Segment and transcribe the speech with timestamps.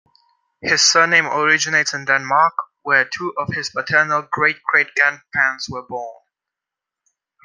[0.63, 6.19] His surname originates in Denmark, where two of his paternal great-great-grandparents were born.